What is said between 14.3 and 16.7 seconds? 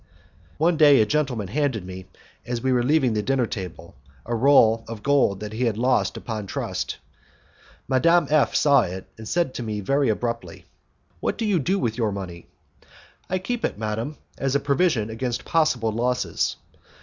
as a provision against possible losses."